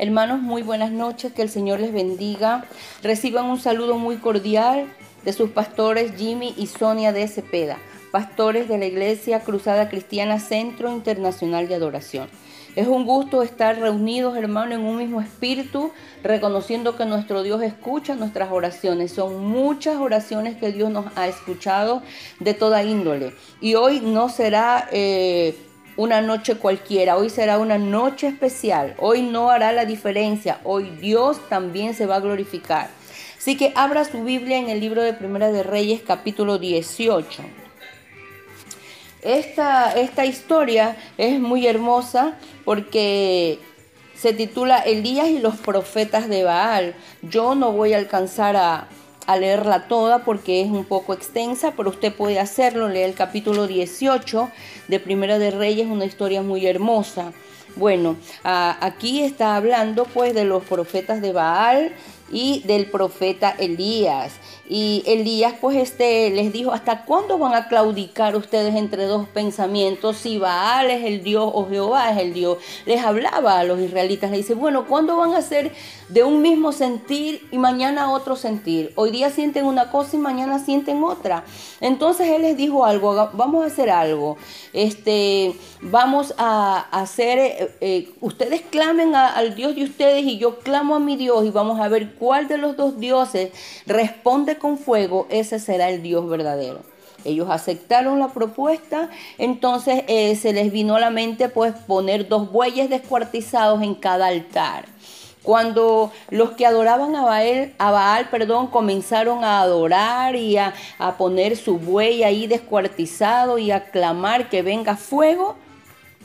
[0.00, 2.64] Hermanos, muy buenas noches, que el Señor les bendiga.
[3.02, 4.86] Reciban un saludo muy cordial
[5.24, 7.78] de sus pastores Jimmy y Sonia de Cepeda,
[8.12, 12.28] pastores de la Iglesia Cruzada Cristiana Centro Internacional de Adoración.
[12.76, 15.90] Es un gusto estar reunidos, hermanos, en un mismo espíritu,
[16.22, 19.10] reconociendo que nuestro Dios escucha nuestras oraciones.
[19.10, 22.04] Son muchas oraciones que Dios nos ha escuchado
[22.38, 23.34] de toda índole.
[23.60, 24.88] Y hoy no será...
[24.92, 25.56] Eh,
[25.98, 31.40] una noche cualquiera, hoy será una noche especial, hoy no hará la diferencia, hoy Dios
[31.48, 32.88] también se va a glorificar.
[33.36, 37.42] Así que abra su Biblia en el libro de Primera de Reyes capítulo 18.
[39.22, 43.58] Esta, esta historia es muy hermosa porque
[44.14, 46.94] se titula Elías y los profetas de Baal.
[47.22, 48.86] Yo no voy a alcanzar a,
[49.28, 53.66] a leerla toda porque es un poco extensa, pero usted puede hacerlo, lee el capítulo
[53.66, 54.50] 18
[54.88, 57.34] de Primera de Reyes, una historia muy hermosa.
[57.76, 61.92] Bueno, aquí está hablando pues de los profetas de Baal
[62.30, 64.34] y del profeta Elías.
[64.68, 70.18] Y Elías pues este les dijo, ¿hasta cuándo van a claudicar ustedes entre dos pensamientos?
[70.18, 72.58] Si Baal es el Dios o Jehová es el Dios.
[72.84, 75.72] Les hablaba a los israelitas, le dice, bueno, ¿cuándo van a ser
[76.10, 78.92] de un mismo sentir y mañana otro sentir?
[78.94, 81.44] Hoy día sienten una cosa y mañana sienten otra.
[81.80, 84.36] Entonces él les dijo algo, vamos a hacer algo.
[84.74, 90.96] Este, vamos a hacer, eh, eh, ustedes clamen al Dios de ustedes y yo clamo
[90.96, 93.50] a mi Dios y vamos a ver cuál de los dos dioses
[93.86, 96.80] responde con fuego, ese será el Dios verdadero.
[97.24, 102.50] Ellos aceptaron la propuesta, entonces eh, se les vino a la mente pues poner dos
[102.52, 104.86] bueyes descuartizados en cada altar.
[105.42, 107.22] Cuando los que adoraban a
[107.90, 113.90] Baal, perdón, comenzaron a adorar y a, a poner su buey ahí descuartizado y a
[113.90, 115.56] clamar que venga fuego,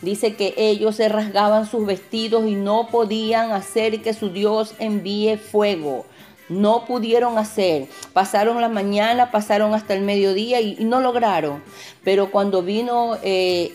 [0.02, 5.38] Dice que ellos se rasgaban sus vestidos y no podían hacer que su Dios envíe
[5.38, 6.06] fuego.
[6.50, 7.88] No pudieron hacer.
[8.12, 11.64] Pasaron la mañana, pasaron hasta el mediodía y, no lograron.
[12.04, 13.74] Pero cuando vino eh,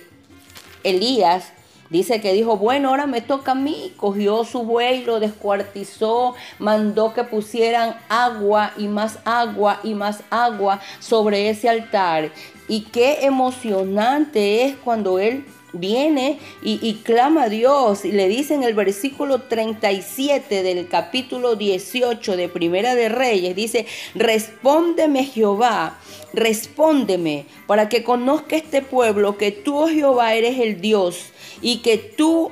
[0.85, 1.53] Elías,
[1.91, 3.95] Dice que dijo, bueno, ahora me toca a mí.
[3.97, 10.81] Cogió su buey, lo descuartizó, mandó que pusieran agua y más agua y más agua
[11.01, 12.31] sobre ese altar.
[12.69, 18.63] Y qué emocionante es cuando él viene y, clama a Dios y le dice en
[18.63, 25.99] el versículo 37 del capítulo 18 de Primera de Reyes, dice, respóndeme Jehová,
[26.33, 31.27] respóndeme para que conozca este pueblo que tú, oh Jehová, eres el Dios
[31.61, 32.51] y que tú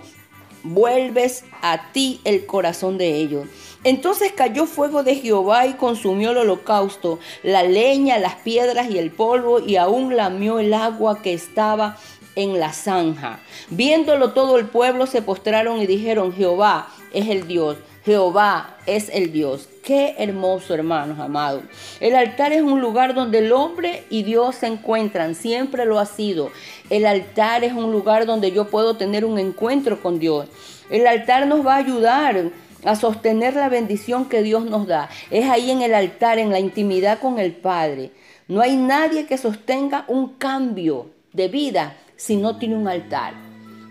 [0.63, 3.47] vuelves a ti el corazón de ellos.
[3.85, 9.13] Entonces cayó fuego de Jehová y consumió el holocausto, la leña, las piedras y el
[9.13, 11.97] polvo, y aún lamió el agua que estaba
[12.37, 13.41] en la zanja.
[13.71, 17.79] Viéndolo todo el pueblo se postraron y dijeron, Jehová es el Dios.
[18.05, 19.69] Jehová es el Dios.
[19.83, 21.65] Qué hermoso, hermanos amados.
[21.99, 25.35] El altar es un lugar donde el hombre y Dios se encuentran.
[25.35, 26.53] Siempre lo ha sido.
[26.89, 30.47] El altar es un lugar donde yo puedo tener un encuentro con Dios.
[30.89, 32.51] El altar nos va a ayudar
[32.85, 35.09] a sostener la bendición que Dios nos da.
[35.33, 38.13] Es ahí en el altar, en la intimidad con el Padre.
[38.47, 43.35] No hay nadie que sostenga un cambio de vida si no tiene un altar.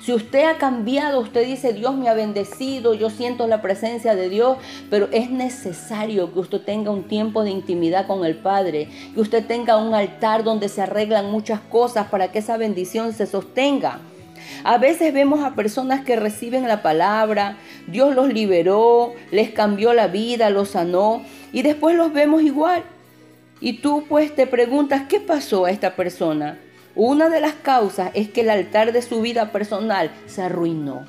[0.06, 4.30] Si usted ha cambiado, usted dice, Dios me ha bendecido, yo siento la presencia de
[4.30, 4.58] Dios,
[4.92, 9.48] pero es necesario que usted tenga un tiempo de intimidad con el Padre, que usted
[9.48, 14.00] tenga un altar donde se arreglan muchas cosas para que esa bendición se sostenga.
[14.64, 17.58] A veces vemos a personas que reciben la palabra,
[17.88, 22.84] Dios los liberó, les cambió la vida, los sanó, y después los vemos igual.
[23.60, 26.60] Y tú pues te preguntas, ¿qué pasó a esta persona?
[26.96, 31.06] Una de las causas es que el altar de su vida personal se arruinó.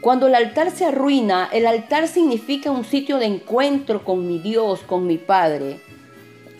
[0.00, 4.80] Cuando el altar se arruina, el altar significa un sitio de encuentro con mi Dios,
[4.80, 5.80] con mi Padre.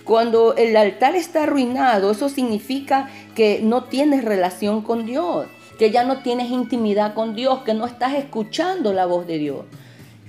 [0.05, 5.47] Cuando el altar está arruinado, eso significa que no tienes relación con Dios,
[5.79, 9.65] que ya no tienes intimidad con Dios, que no estás escuchando la voz de Dios.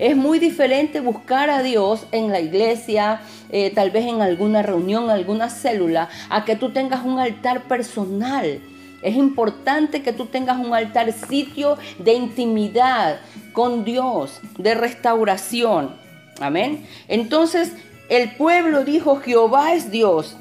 [0.01, 3.21] Es muy diferente buscar a Dios en la iglesia,
[3.51, 8.61] eh, tal vez en alguna reunión, alguna célula, a que tú tengas un altar personal.
[9.03, 13.19] Es importante que tú tengas un altar, sitio de intimidad
[13.53, 15.93] con Dios, de restauración.
[16.39, 16.83] Amén.
[17.07, 17.73] Entonces
[18.09, 20.35] el pueblo dijo, Jehová es Dios.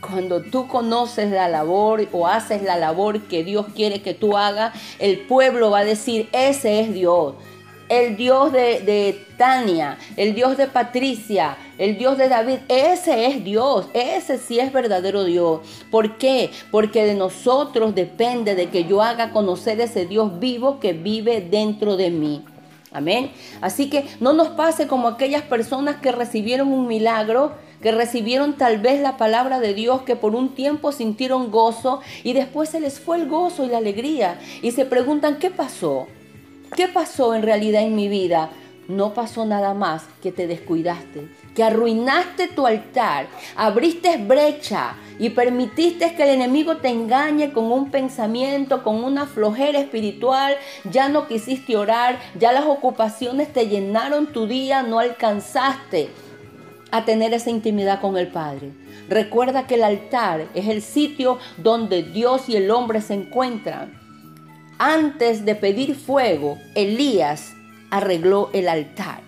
[0.00, 4.72] Cuando tú conoces la labor o haces la labor que Dios quiere que tú hagas,
[5.00, 7.34] el pueblo va a decir, ese es Dios.
[7.98, 12.58] El Dios de, Tania, el Dios de Patricia, el Dios de David.
[12.68, 15.60] Ese es Dios, ese sí es verdadero Dios.
[15.90, 16.50] ¿Por qué?
[16.70, 21.96] Porque de nosotros depende de que yo haga conocer ese Dios vivo que vive dentro
[21.96, 22.44] de mí.
[22.92, 23.32] Amén.
[23.60, 27.52] Así que no nos pase como aquellas personas que recibieron un milagro,
[27.82, 32.34] que recibieron tal vez la palabra de Dios, que por un tiempo sintieron gozo y
[32.34, 36.06] después se les fue el gozo y la alegría y se preguntan, ¿qué pasó?
[36.74, 38.50] ¿Qué pasó en realidad en mi vida?
[38.88, 46.16] No pasó nada más que te descuidaste, que arruinaste tu altar, abriste brecha y permitiste
[46.16, 50.56] que el enemigo te engañe con un pensamiento, con una flojera espiritual,
[50.90, 56.10] ya no quisiste orar, ya las ocupaciones te llenaron tu día, no alcanzaste
[56.90, 58.72] a tener esa intimidad con el Padre.
[59.08, 64.03] Recuerda que el altar es el sitio donde Dios y el hombre se encuentran.
[64.86, 67.54] Antes de pedir fuego, Elías
[67.88, 69.22] arregló el altar.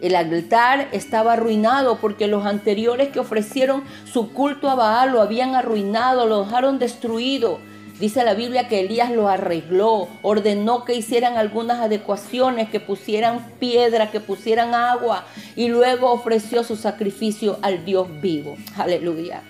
[0.00, 5.54] El altar estaba arruinado porque los anteriores que ofrecieron su culto a Baal lo habían
[5.54, 7.58] arruinado, lo dejaron destruido.
[8.00, 14.10] Dice la Biblia que Elías lo arregló, ordenó que hicieran algunas adecuaciones, que pusieran piedra,
[14.10, 15.26] que pusieran agua
[15.56, 18.56] y luego ofreció su sacrificio al Dios vivo.
[18.78, 19.42] Aleluya.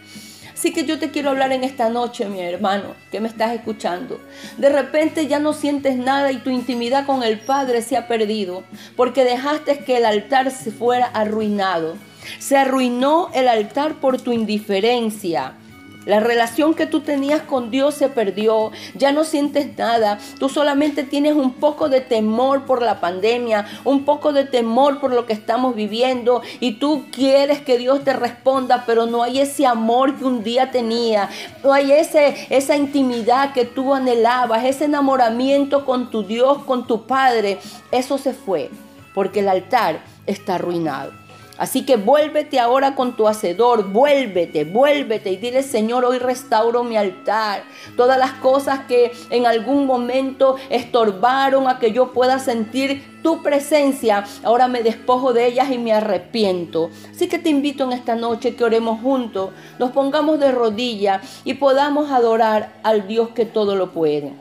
[0.63, 4.21] Así que yo te quiero hablar en esta noche, mi hermano, que me estás escuchando.
[4.59, 8.63] De repente ya no sientes nada y tu intimidad con el Padre se ha perdido
[8.95, 11.97] porque dejaste que el altar se fuera arruinado.
[12.39, 15.55] Se arruinó el altar por tu indiferencia.
[16.05, 21.05] La relación que tú tenías con Dios se perdió, ya no sientes nada, tú solamente
[21.05, 25.33] tienes un poco de temor por la pandemia, un poco de temor por lo que
[25.33, 30.25] estamos viviendo y tú quieres que Dios te responda, pero no hay ese amor que
[30.25, 31.29] un día tenía,
[31.63, 37.07] no hay ese, esa intimidad que tú anhelabas, ese enamoramiento con tu Dios, con tu
[37.07, 37.59] Padre,
[37.93, 38.71] eso se fue,
[39.15, 41.22] porque el altar está arruinado.
[41.59, 46.97] Así que vuélvete ahora con tu hacedor, vuélvete, vuélvete y dile, Señor, hoy restauro mi
[46.97, 47.65] altar.
[47.97, 54.25] Todas las cosas que en algún momento estorbaron a que yo pueda sentir tu presencia,
[54.43, 56.91] ahora me despojo de ellas y me arrepiento.
[57.11, 61.55] Así que te invito en esta noche que oremos juntos, nos pongamos de rodillas y
[61.55, 64.33] podamos adorar al Dios que todo lo puede.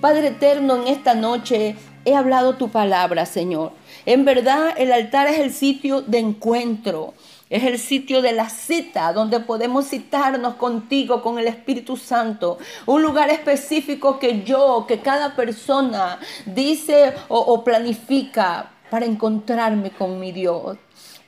[0.00, 3.72] Padre eterno, en esta noche he hablado tu palabra, Señor.
[4.06, 7.14] En verdad, el altar es el sitio de encuentro.
[7.48, 12.58] Es el sitio de la cita donde podemos citarnos contigo, con el Espíritu Santo.
[12.86, 20.32] Un lugar específico que yo, que cada persona dice o, planifica para encontrarme con mi
[20.32, 20.76] Dios.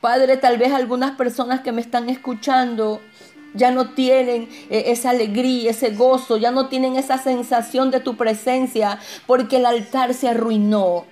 [0.01, 3.01] Padre, tal vez algunas personas que me están escuchando
[3.53, 8.15] ya no tienen eh, esa alegría, ese gozo, ya no tienen esa sensación de tu
[8.15, 11.05] presencia porque el altar se arruinó.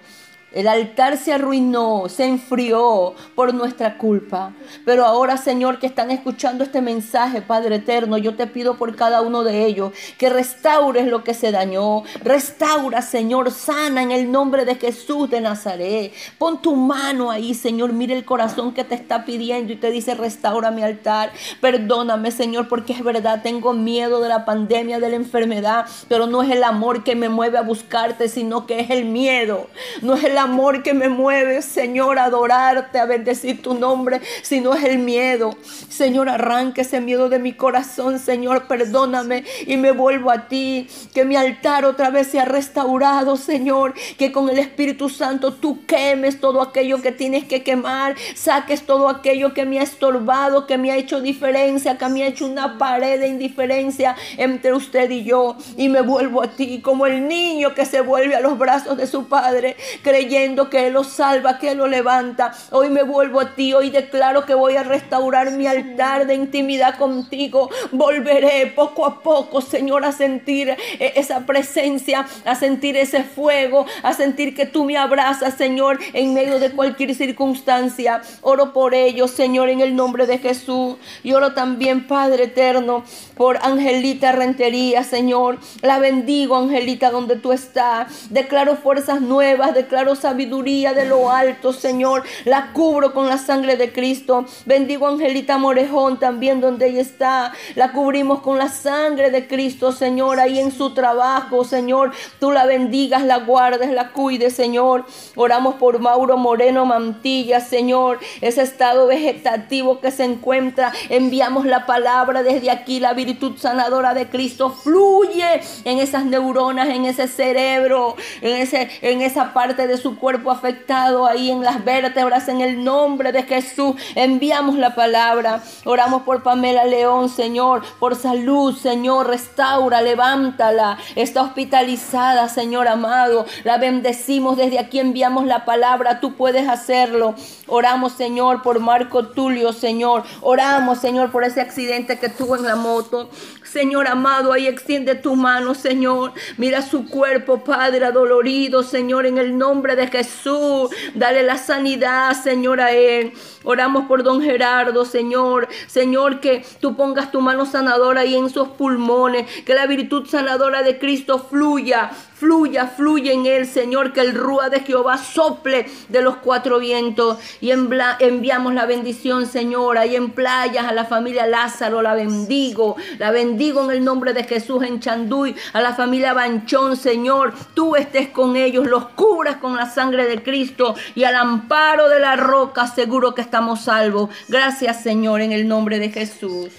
[0.55, 4.53] El altar se arruinó, se enfrió por nuestra culpa.
[4.85, 9.21] Pero ahora, Señor, que están escuchando este mensaje, Padre eterno, yo te pido por cada
[9.21, 12.03] uno de ellos que restaures lo que se dañó.
[12.23, 16.13] Restaura, Señor, sana en el nombre de Jesús de Nazaret.
[16.37, 17.91] Pon tu mano ahí, Señor.
[17.91, 21.33] Mire el corazón que te está pidiendo y te dice, restaura mi altar.
[21.59, 26.43] Perdóname, Señor, porque es verdad, tengo miedo de la pandemia, de la enfermedad, pero no
[26.43, 29.67] es el amor que me mueve a buscarte, sino que es el miedo.
[30.01, 30.37] No es el
[30.83, 35.57] que me mueve, Señor, a adorarte, a bendecir tu nombre, si no es el miedo.
[35.89, 40.87] Señor, arranque ese miedo de mi corazón, Señor, perdóname y me vuelvo a ti.
[41.13, 43.95] Que mi altar otra vez sea restaurado, Señor.
[44.17, 49.09] Que con el Espíritu Santo tú quemes todo aquello que tienes que quemar, saques todo
[49.09, 52.77] aquello que me ha estorbado, que me ha hecho diferencia, que me ha hecho una
[52.77, 55.57] pared de indiferencia entre usted y yo.
[55.75, 59.07] Y me vuelvo a ti como el niño que se vuelve a los brazos de
[59.07, 60.34] su padre, creyendo
[60.69, 62.53] que Él lo salva, que Él lo levanta.
[62.71, 66.97] Hoy me vuelvo a ti, hoy declaro que voy a restaurar mi altar de intimidad
[66.97, 67.69] contigo.
[67.91, 74.11] Volveré poco a poco, Señor, a sentir eh, esa presencia, a sentir ese fuego, a
[74.11, 78.21] sentir que tú me abrazas, Señor, en medio de cualquier circunstancia.
[78.41, 80.97] Oro por ellos, Señor, en el nombre de Jesús.
[81.23, 83.05] Y oro también, Padre eterno,
[83.37, 85.59] por Angelita Rentería, Señor.
[85.81, 88.29] La bendigo, Angelita, donde tú estás.
[88.31, 92.23] Declaro fuerzas nuevas, declaro sabiduría de lo alto, Señor.
[92.45, 94.45] La cubro con la sangre de Cristo.
[94.65, 97.53] Bendigo a Angelita Morejón también donde ella está.
[97.75, 102.11] La cubrimos con la sangre de Cristo, Señor, ahí en su trabajo, Señor.
[102.39, 105.05] Tú la bendigas, la guardes, la cuides, Señor.
[105.35, 108.19] Oramos por Mauro Moreno Mantilla, Señor.
[108.41, 110.91] Ese estado vegetativo que se encuentra.
[111.09, 114.69] Enviamos la palabra desde aquí, la virtud sanadora de Cristo.
[114.69, 120.19] Fluye en esas neuronas, en ese cerebro, en, ese, en esa parte de su su
[120.19, 123.95] cuerpo afectado ahí en las vértebras, en el nombre de Jesús.
[124.13, 125.63] Enviamos la palabra.
[125.83, 129.25] Oramos por Pamela León, Señor, por salud, Señor.
[129.25, 130.99] Restaura, levántala.
[131.15, 133.47] Está hospitalizada, Señor amado.
[133.63, 136.19] La bendecimos desde aquí, enviamos la palabra.
[136.19, 137.33] Tú puedes hacerlo.
[137.65, 140.21] Oramos, Señor, por Marco Tulio, Señor.
[140.41, 143.27] Oramos, Señor, por ese accidente que tuvo en la moto.
[143.75, 146.31] Señor amado, ahí extiende tu mano, Señor.
[146.55, 150.91] Mira su cuerpo, Padre, adolorido, Señor, en el nombre de Jesús.
[151.13, 153.33] Dale la sanidad, Señor, a él.
[153.65, 155.67] Oramos por don Gerardo, Señor.
[155.87, 159.45] Señor, que tú pongas tu mano sanadora ahí en sus pulmones.
[159.65, 164.13] Que la virtud sanadora de Cristo fluya, fluya, fluya en él, Señor.
[164.13, 167.37] Que el rúa de Jehová sople de los cuatro vientos.
[167.61, 169.97] Y enviamos la bendición, Señor.
[169.97, 172.95] Ahí en playas a la familia Lázaro, la bendigo.
[173.17, 175.55] La bendigo en el nombre de Jesús en Chanduy.
[175.73, 177.53] A la familia Banchón, Señor.
[177.73, 180.95] Tú estés con ellos, los cubras con la sangre de Cristo.
[181.15, 184.29] Y al amparo de la roca, seguro que estamos salvos.
[184.49, 186.69] Gracias, Señor, en el nombre de Jesús.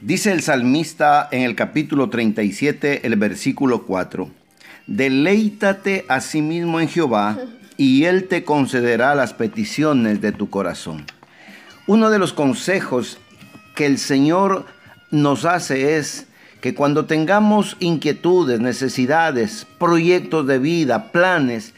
[0.00, 4.37] Dice el salmista en el capítulo 37, el versículo 4.
[4.88, 7.38] Deleítate a sí mismo en Jehová
[7.76, 11.04] y Él te concederá las peticiones de tu corazón.
[11.86, 13.18] Uno de los consejos
[13.74, 14.64] que el Señor
[15.10, 16.26] nos hace es
[16.62, 21.74] que cuando tengamos inquietudes, necesidades, proyectos de vida, planes,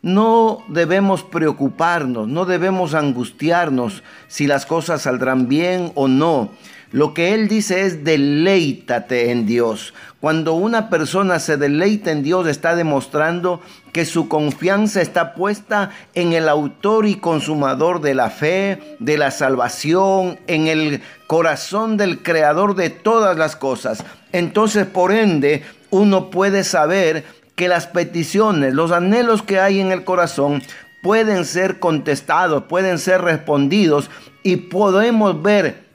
[0.00, 6.50] no debemos preocuparnos, no debemos angustiarnos si las cosas saldrán bien o no.
[6.92, 9.94] Lo que Él dice es deleítate en Dios.
[10.20, 13.60] Cuando una persona se deleita en Dios está demostrando
[13.92, 19.30] que su confianza está puesta en el autor y consumador de la fe, de la
[19.30, 24.04] salvación, en el corazón del creador de todas las cosas.
[24.32, 27.24] Entonces, por ende, uno puede saber
[27.56, 30.62] que las peticiones, los anhelos que hay en el corazón
[31.02, 34.10] pueden ser contestados, pueden ser respondidos
[34.42, 35.91] y podemos ver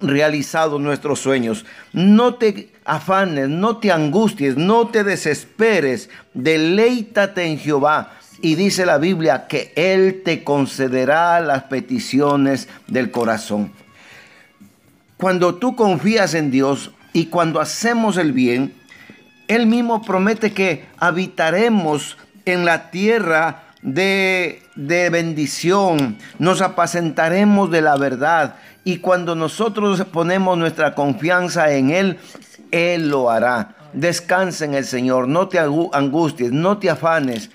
[0.00, 1.64] realizados nuestros sueños.
[1.92, 8.12] No te afanes, no te angusties, no te desesperes, deleítate en Jehová.
[8.40, 13.72] Y dice la Biblia que Él te concederá las peticiones del corazón.
[15.16, 18.72] Cuando tú confías en Dios y cuando hacemos el bien,
[19.48, 27.96] Él mismo promete que habitaremos en la tierra de, de bendición, nos apacentaremos de la
[27.96, 28.56] verdad
[28.88, 32.16] y cuando nosotros ponemos nuestra confianza en Él,
[32.70, 33.76] Él lo hará.
[33.92, 37.50] Descansa en el Señor, no te angusties, no te afanes.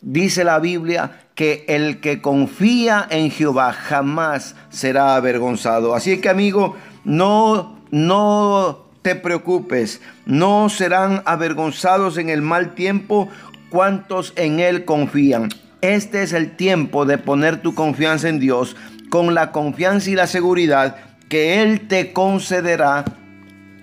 [0.00, 5.92] Dice la Biblia que el que confía en Jehová jamás será avergonzado.
[5.92, 13.28] Así que amigo, no, no te preocupes, no serán avergonzados en el mal tiempo
[13.70, 15.48] cuantos en Él confían.
[15.80, 18.76] Este es el tiempo de poner tu confianza en Dios
[19.16, 20.96] con la confianza y la seguridad
[21.30, 23.02] que Él te concederá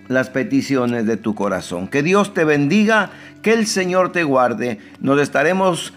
[0.08, 1.88] las peticiones de tu corazón.
[1.88, 3.10] Que Dios te bendiga,
[3.42, 4.78] que el Señor te guarde.
[5.00, 5.92] Nos estaremos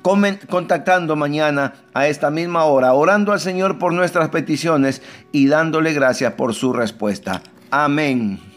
[0.00, 5.02] contactando mañana a esta misma hora, orando al Señor por nuestras peticiones
[5.32, 7.42] y dándole gracias por su respuesta.
[7.70, 8.47] Amén.